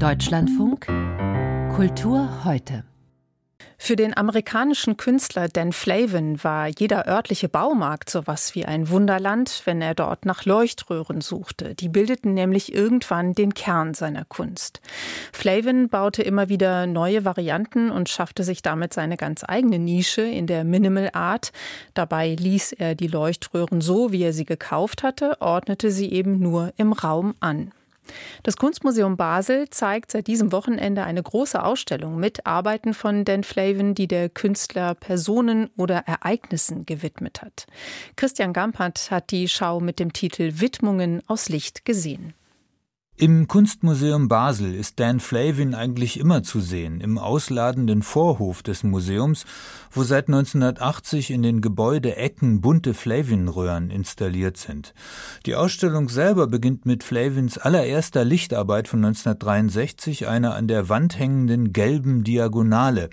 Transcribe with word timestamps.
Deutschlandfunk 0.00 0.86
Kultur 1.74 2.44
heute. 2.44 2.84
Für 3.76 3.96
den 3.96 4.16
amerikanischen 4.16 4.96
Künstler 4.96 5.48
Dan 5.48 5.72
Flavin 5.72 6.42
war 6.44 6.68
jeder 6.68 7.06
örtliche 7.06 7.48
Baumarkt 7.50 8.08
sowas 8.08 8.54
wie 8.54 8.64
ein 8.64 8.88
Wunderland, 8.88 9.62
wenn 9.66 9.82
er 9.82 9.94
dort 9.94 10.26
nach 10.26 10.44
Leuchtröhren 10.46 11.20
suchte. 11.20 11.74
Die 11.74 11.88
bildeten 11.88 12.32
nämlich 12.32 12.74
irgendwann 12.74 13.34
den 13.34 13.52
Kern 13.52 13.92
seiner 13.92 14.24
Kunst. 14.24 14.80
Flavin 15.32 15.88
baute 15.88 16.22
immer 16.22 16.48
wieder 16.48 16.86
neue 16.86 17.24
Varianten 17.26 17.90
und 17.90 18.08
schaffte 18.08 18.42
sich 18.42 18.62
damit 18.62 18.94
seine 18.94 19.16
ganz 19.16 19.44
eigene 19.46 19.78
Nische 19.78 20.22
in 20.22 20.46
der 20.46 20.64
Minimal 20.64 21.10
Art. 21.12 21.52
Dabei 21.94 22.34
ließ 22.34 22.72
er 22.72 22.94
die 22.94 23.08
Leuchtröhren 23.08 23.80
so, 23.80 24.12
wie 24.12 24.22
er 24.22 24.32
sie 24.32 24.46
gekauft 24.46 25.02
hatte, 25.02 25.40
ordnete 25.40 25.90
sie 25.90 26.10
eben 26.10 26.38
nur 26.38 26.72
im 26.76 26.92
Raum 26.92 27.34
an. 27.40 27.72
Das 28.42 28.56
Kunstmuseum 28.56 29.16
Basel 29.16 29.68
zeigt 29.70 30.12
seit 30.12 30.26
diesem 30.26 30.52
Wochenende 30.52 31.04
eine 31.04 31.22
große 31.22 31.62
Ausstellung 31.62 32.18
mit 32.18 32.46
Arbeiten 32.46 32.94
von 32.94 33.24
Dan 33.24 33.44
Flavin, 33.44 33.94
die 33.94 34.08
der 34.08 34.28
Künstler 34.28 34.94
Personen 34.94 35.70
oder 35.76 35.98
Ereignissen 36.06 36.86
gewidmet 36.86 37.42
hat. 37.42 37.66
Christian 38.16 38.52
Gampert 38.52 39.10
hat 39.10 39.30
die 39.30 39.48
Schau 39.48 39.80
mit 39.80 39.98
dem 39.98 40.12
Titel 40.12 40.52
Widmungen 40.56 41.22
aus 41.26 41.48
Licht 41.48 41.84
gesehen. 41.84 42.34
Im 43.20 43.48
Kunstmuseum 43.48 44.28
Basel 44.28 44.74
ist 44.74 44.98
Dan 44.98 45.20
Flavin 45.20 45.74
eigentlich 45.74 46.18
immer 46.18 46.42
zu 46.42 46.58
sehen, 46.58 47.02
im 47.02 47.18
ausladenden 47.18 48.02
Vorhof 48.02 48.62
des 48.62 48.82
Museums, 48.82 49.44
wo 49.90 50.04
seit 50.04 50.28
1980 50.28 51.30
in 51.30 51.42
den 51.42 51.60
Gebäudeecken 51.60 52.62
bunte 52.62 52.94
Flavin-Röhren 52.94 53.90
installiert 53.90 54.56
sind. 54.56 54.94
Die 55.44 55.54
Ausstellung 55.54 56.08
selber 56.08 56.46
beginnt 56.46 56.86
mit 56.86 57.04
Flavins 57.04 57.58
allererster 57.58 58.24
Lichtarbeit 58.24 58.88
von 58.88 59.04
1963, 59.04 60.26
einer 60.26 60.54
an 60.54 60.66
der 60.66 60.88
Wand 60.88 61.18
hängenden 61.18 61.74
gelben 61.74 62.24
Diagonale, 62.24 63.10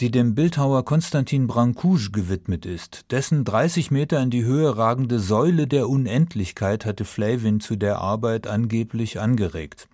die 0.00 0.10
dem 0.10 0.34
Bildhauer 0.34 0.86
Konstantin 0.86 1.46
Brancouge 1.46 2.12
gewidmet 2.12 2.64
ist. 2.64 3.04
Dessen 3.10 3.44
30 3.44 3.90
Meter 3.90 4.22
in 4.22 4.30
die 4.30 4.44
Höhe 4.44 4.78
ragende 4.78 5.20
Säule 5.20 5.66
der 5.66 5.90
Unendlichkeit 5.90 6.86
hatte 6.86 7.04
Flavin 7.04 7.60
zu 7.60 7.76
der 7.76 7.98
Arbeit 7.98 8.46
angeblich 8.46 9.20
angerichtet 9.20 9.49
angeregt. 9.50 9.88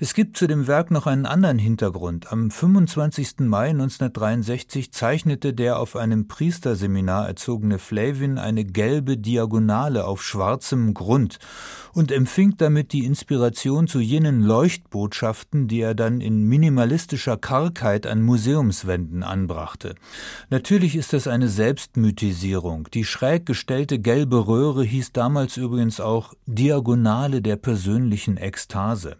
Es 0.00 0.14
gibt 0.14 0.36
zu 0.36 0.46
dem 0.46 0.66
Werk 0.68 0.92
noch 0.92 1.06
einen 1.06 1.26
anderen 1.26 1.58
Hintergrund. 1.58 2.30
Am 2.30 2.50
25. 2.52 3.40
Mai 3.40 3.70
1963 3.70 4.92
zeichnete 4.92 5.54
der 5.54 5.80
auf 5.80 5.96
einem 5.96 6.28
Priesterseminar 6.28 7.26
erzogene 7.26 7.78
Flavin 7.80 8.38
eine 8.38 8.64
gelbe 8.64 9.16
Diagonale 9.16 10.04
auf 10.04 10.22
schwarzem 10.22 10.94
Grund 10.94 11.38
und 11.92 12.12
empfing 12.12 12.54
damit 12.58 12.92
die 12.92 13.04
Inspiration 13.04 13.88
zu 13.88 13.98
jenen 13.98 14.42
Leuchtbotschaften, 14.42 15.66
die 15.66 15.80
er 15.80 15.96
dann 15.96 16.20
in 16.20 16.44
minimalistischer 16.44 17.36
Kargheit 17.36 18.06
an 18.06 18.22
Museumswänden 18.22 19.24
anbrachte. 19.24 19.96
Natürlich 20.48 20.94
ist 20.94 21.12
das 21.12 21.26
eine 21.26 21.48
Selbstmythisierung. 21.48 22.88
Die 22.94 23.04
schräg 23.04 23.46
gestellte 23.46 23.98
gelbe 23.98 24.46
Röhre 24.46 24.84
hieß 24.84 25.12
damals 25.12 25.56
übrigens 25.56 26.00
auch 26.00 26.34
Diagonale 26.46 27.42
der 27.42 27.56
persönlichen 27.56 28.36
Ekstase. 28.36 29.16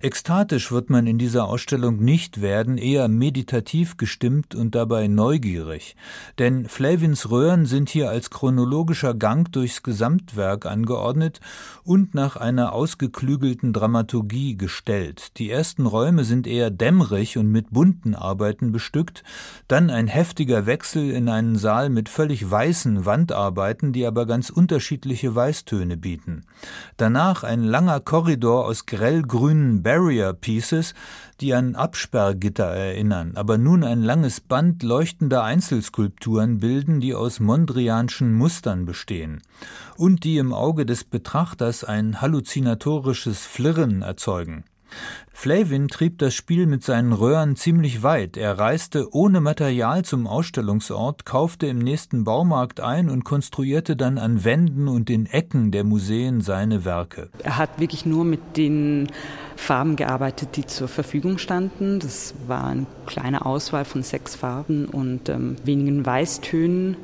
Ekstatisch 0.00 0.72
wird 0.72 0.90
man 0.90 1.06
in 1.06 1.18
dieser 1.18 1.44
Ausstellung 1.44 1.98
nicht 1.98 2.40
werden, 2.40 2.78
eher 2.78 3.08
meditativ 3.08 3.96
gestimmt 3.96 4.54
und 4.54 4.74
dabei 4.74 5.08
neugierig. 5.08 5.96
Denn 6.38 6.68
Flavins 6.68 7.30
Röhren 7.30 7.66
sind 7.66 7.90
hier 7.90 8.08
als 8.10 8.30
chronologischer 8.30 9.14
Gang 9.14 9.50
durchs 9.52 9.82
Gesamtwerk 9.82 10.66
angeordnet 10.66 11.40
und 11.84 12.14
nach 12.14 12.36
einer 12.36 12.72
ausgeklügelten 12.72 13.72
Dramaturgie 13.72 14.56
gestellt. 14.56 15.38
Die 15.38 15.50
ersten 15.50 15.86
Räume 15.86 16.24
sind 16.24 16.46
eher 16.46 16.70
dämmerig 16.70 17.36
und 17.36 17.50
mit 17.50 17.70
bunten 17.70 18.14
Arbeiten 18.14 18.72
bestückt, 18.72 19.22
dann 19.68 19.90
ein 19.90 20.06
heftiger 20.06 20.66
Wechsel 20.66 21.10
in 21.10 21.28
einen 21.28 21.56
Saal 21.56 21.90
mit 21.90 22.08
völlig 22.08 22.48
weißen 22.50 23.04
Wandarbeiten, 23.04 23.92
die 23.92 24.06
aber 24.06 24.26
ganz 24.26 24.50
unterschiedliche 24.50 25.34
Weißtöne 25.34 25.96
bieten. 25.96 26.44
Danach 26.96 27.42
ein 27.42 27.64
langer 27.64 28.00
Korridor 28.00 28.66
aus 28.66 28.86
grellgrün 28.86 29.49
grünen 29.50 29.82
Barrier 29.82 30.32
Pieces, 30.32 30.94
die 31.40 31.54
an 31.54 31.74
Absperrgitter 31.74 32.66
erinnern, 32.66 33.32
aber 33.34 33.58
nun 33.58 33.82
ein 33.82 34.00
langes 34.00 34.40
Band 34.40 34.84
leuchtender 34.84 35.42
Einzelskulpturen 35.42 36.58
bilden, 36.58 37.00
die 37.00 37.16
aus 37.16 37.40
mondrianschen 37.40 38.32
Mustern 38.32 38.86
bestehen 38.86 39.42
und 39.96 40.22
die 40.22 40.38
im 40.38 40.52
Auge 40.52 40.86
des 40.86 41.02
Betrachters 41.02 41.82
ein 41.82 42.20
halluzinatorisches 42.20 43.44
Flirren 43.44 44.02
erzeugen. 44.02 44.62
Flavin 45.32 45.88
trieb 45.88 46.18
das 46.18 46.34
Spiel 46.34 46.66
mit 46.66 46.84
seinen 46.84 47.12
Röhren 47.12 47.56
ziemlich 47.56 48.02
weit. 48.02 48.36
Er 48.36 48.58
reiste 48.58 49.14
ohne 49.14 49.40
Material 49.40 50.04
zum 50.04 50.26
Ausstellungsort, 50.26 51.24
kaufte 51.24 51.66
im 51.66 51.78
nächsten 51.78 52.24
Baumarkt 52.24 52.80
ein 52.80 53.08
und 53.08 53.24
konstruierte 53.24 53.96
dann 53.96 54.18
an 54.18 54.44
Wänden 54.44 54.86
und 54.86 55.08
den 55.08 55.26
Ecken 55.26 55.70
der 55.70 55.84
Museen 55.84 56.42
seine 56.42 56.84
Werke. 56.84 57.30
Er 57.42 57.56
hat 57.56 57.80
wirklich 57.80 58.04
nur 58.04 58.24
mit 58.24 58.56
den 58.56 59.08
Farben 59.56 59.96
gearbeitet, 59.96 60.56
die 60.56 60.66
zur 60.66 60.88
Verfügung 60.88 61.38
standen. 61.38 62.00
Das 62.00 62.34
war 62.46 62.64
eine 62.64 62.86
kleine 63.06 63.46
Auswahl 63.46 63.84
von 63.84 64.02
sechs 64.02 64.34
Farben 64.34 64.86
und 64.86 65.28
ähm, 65.28 65.56
wenigen 65.64 66.04
Weißtönen. 66.04 66.96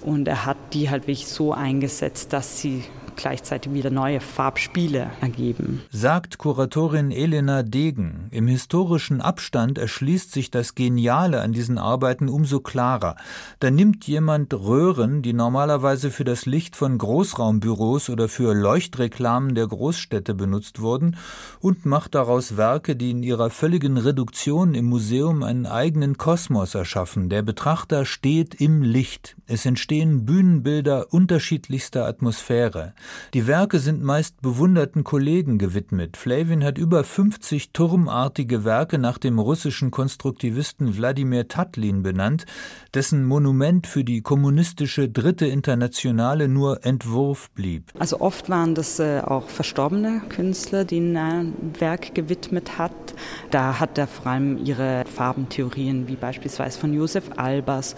Und 0.00 0.28
er 0.28 0.44
hat 0.44 0.58
die 0.72 0.90
halt 0.90 1.02
wirklich 1.02 1.28
so 1.28 1.52
eingesetzt, 1.52 2.32
dass 2.32 2.60
sie 2.60 2.84
gleichzeitig 3.16 3.72
wieder 3.72 3.90
neue 3.90 4.20
Farbspiele 4.20 5.10
ergeben. 5.20 5.82
Sagt 5.90 6.38
Kuratorin 6.38 7.10
Elena 7.10 7.62
Degen. 7.62 8.28
Im 8.30 8.46
historischen 8.46 9.20
Abstand 9.20 9.78
erschließt 9.78 10.32
sich 10.32 10.50
das 10.50 10.74
Geniale 10.74 11.40
an 11.40 11.52
diesen 11.52 11.78
Arbeiten 11.78 12.28
umso 12.28 12.60
klarer. 12.60 13.16
Da 13.60 13.70
nimmt 13.70 14.06
jemand 14.06 14.52
Röhren, 14.54 15.22
die 15.22 15.32
normalerweise 15.32 16.10
für 16.10 16.24
das 16.24 16.46
Licht 16.46 16.76
von 16.76 16.98
Großraumbüros 16.98 18.10
oder 18.10 18.28
für 18.28 18.54
Leuchtreklamen 18.54 19.54
der 19.54 19.66
Großstädte 19.66 20.34
benutzt 20.34 20.80
wurden, 20.80 21.16
und 21.60 21.86
macht 21.86 22.14
daraus 22.14 22.56
Werke, 22.56 22.96
die 22.96 23.10
in 23.10 23.22
ihrer 23.22 23.50
völligen 23.50 23.96
Reduktion 23.96 24.74
im 24.74 24.86
Museum 24.86 25.42
einen 25.42 25.66
eigenen 25.66 26.18
Kosmos 26.18 26.74
erschaffen. 26.74 27.28
Der 27.28 27.42
Betrachter 27.42 28.04
steht 28.04 28.54
im 28.54 28.82
Licht. 28.82 29.36
Es 29.46 29.66
entstehen 29.66 30.24
Bühnenbilder 30.24 31.12
unterschiedlichster 31.12 32.06
Atmosphäre. 32.06 32.94
Die 33.34 33.46
Werke 33.46 33.78
sind 33.78 34.02
meist 34.02 34.40
bewunderten 34.42 35.04
Kollegen 35.04 35.58
gewidmet. 35.58 36.16
Flavin 36.16 36.64
hat 36.64 36.78
über 36.78 37.04
50 37.04 37.72
turmartige 37.72 38.64
Werke 38.64 38.98
nach 38.98 39.18
dem 39.18 39.38
russischen 39.38 39.90
Konstruktivisten 39.90 40.96
Wladimir 40.96 41.48
Tatlin 41.48 42.02
benannt, 42.02 42.46
dessen 42.94 43.24
Monument 43.24 43.86
für 43.86 44.04
die 44.04 44.22
kommunistische 44.22 45.08
Dritte 45.08 45.46
Internationale 45.46 46.48
nur 46.48 46.84
Entwurf 46.84 47.50
blieb. 47.50 47.92
Also 47.98 48.20
oft 48.20 48.48
waren 48.48 48.74
das 48.74 48.98
äh, 48.98 49.20
auch 49.24 49.48
verstorbene 49.48 50.22
Künstler, 50.28 50.84
die 50.84 51.00
ein 51.00 51.54
Werk 51.78 52.14
gewidmet 52.14 52.78
hat. 52.78 53.14
Da 53.50 53.80
hat 53.80 53.98
er 53.98 54.06
vor 54.06 54.26
allem 54.26 54.64
ihre 54.64 55.04
Farbentheorien, 55.06 56.08
wie 56.08 56.16
beispielsweise 56.16 56.78
von 56.78 56.92
Josef 56.92 57.30
Albers, 57.36 57.96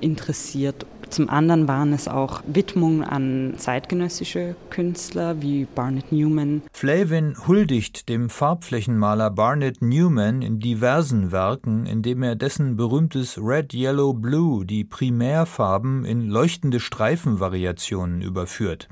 interessiert 0.00 0.86
zum 1.10 1.30
anderen 1.30 1.68
waren 1.68 1.92
es 1.92 2.08
auch 2.08 2.42
Widmungen 2.46 3.04
an 3.04 3.54
zeitgenössische 3.56 4.56
Künstler 4.70 5.40
wie 5.40 5.64
Barnett 5.64 6.10
Newman. 6.10 6.62
Flavin 6.72 7.36
huldigt 7.46 8.08
dem 8.08 8.28
Farbflächenmaler 8.28 9.30
Barnett 9.30 9.82
Newman 9.82 10.42
in 10.42 10.58
diversen 10.58 11.30
Werken, 11.30 11.86
indem 11.86 12.22
er 12.22 12.34
dessen 12.34 12.76
berühmtes 12.76 13.38
Red, 13.38 13.72
Yellow, 13.72 14.14
Blue, 14.14 14.66
die 14.66 14.84
Primärfarben, 14.84 16.04
in 16.04 16.28
leuchtende 16.28 16.80
Streifenvariationen 16.80 18.20
überführt. 18.20 18.88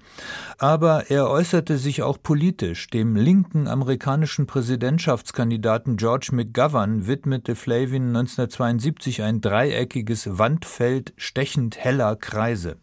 Aber 0.58 1.10
er 1.10 1.28
äußerte 1.28 1.78
sich 1.78 2.02
auch 2.02 2.19
politisch. 2.22 2.88
Dem 2.91 3.16
linken 3.16 3.66
amerikanischen 3.66 4.46
Präsidentschaftskandidaten 4.46 5.96
George 5.96 6.28
McGovern 6.32 7.06
widmete 7.06 7.56
Flavin 7.56 8.08
1972 8.08 9.22
ein 9.22 9.40
dreieckiges 9.40 10.38
Wandfeld 10.38 11.12
stechend 11.17 11.76
heller 11.76 12.04
heller 12.05 12.17
Kreise. 12.17 12.77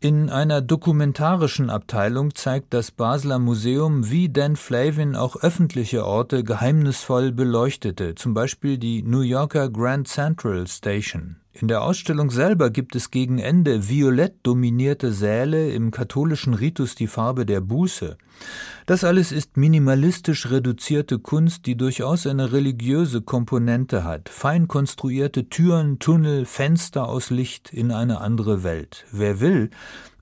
In 0.00 0.30
einer 0.30 0.60
dokumentarischen 0.60 1.70
Abteilung 1.70 2.34
zeigt 2.34 2.74
das 2.74 2.90
Basler 2.90 3.38
Museum, 3.38 4.10
wie 4.10 4.28
Dan 4.28 4.56
Flavin 4.56 5.14
auch 5.14 5.36
öffentliche 5.36 6.04
Orte 6.04 6.42
geheimnisvoll 6.42 7.30
beleuchtete, 7.32 8.16
zum 8.16 8.34
Beispiel 8.34 8.78
die 8.78 9.02
New 9.02 9.20
Yorker 9.20 9.70
Grand 9.70 10.08
Central 10.08 10.66
Station. 10.66 11.36
In 11.56 11.68
der 11.68 11.82
Ausstellung 11.82 12.32
selber 12.32 12.70
gibt 12.70 12.96
es 12.96 13.12
gegen 13.12 13.38
Ende 13.38 13.88
violett 13.88 14.34
dominierte 14.42 15.12
Säle, 15.12 15.70
im 15.70 15.92
katholischen 15.92 16.52
Ritus 16.52 16.96
die 16.96 17.06
Farbe 17.06 17.46
der 17.46 17.60
Buße. 17.60 18.16
Das 18.86 19.04
alles 19.04 19.30
ist 19.30 19.56
minimalistisch 19.56 20.50
reduzierte 20.50 21.20
Kunst, 21.20 21.66
die 21.66 21.76
durchaus 21.76 22.26
eine 22.26 22.50
religiöse 22.50 23.22
Komponente 23.22 24.02
hat. 24.02 24.28
Fein 24.30 24.66
konstruierte 24.66 25.48
Türen, 25.48 26.00
Tunnel, 26.00 26.44
Fenster 26.44 27.08
aus 27.08 27.30
Licht 27.30 27.72
in 27.72 27.92
eine 27.92 28.20
andere 28.20 28.64
Welt. 28.64 29.04
Wer 29.12 29.38
will, 29.38 29.70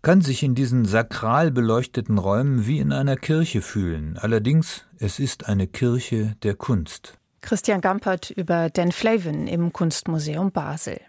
kann 0.02 0.20
sich 0.20 0.42
in 0.42 0.54
diesen 0.54 0.84
sakral 0.84 1.50
beleuchteten 1.50 2.18
Räumen 2.18 2.66
wie 2.66 2.78
in 2.78 2.92
einer 2.92 3.16
Kirche 3.16 3.62
fühlen. 3.62 4.18
Allerdings, 4.18 4.84
es 4.98 5.18
ist 5.18 5.48
eine 5.48 5.66
Kirche 5.66 6.36
der 6.42 6.56
Kunst. 6.56 7.14
Christian 7.40 7.80
Gampert 7.80 8.30
über 8.30 8.68
Dan 8.68 8.92
Flavin 8.92 9.46
im 9.46 9.72
Kunstmuseum 9.72 10.52
Basel. 10.52 11.00